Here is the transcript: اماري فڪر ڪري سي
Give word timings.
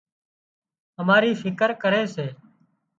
اماري 1.01 1.31
فڪر 1.41 1.69
ڪري 1.81 2.03
سي 2.13 2.27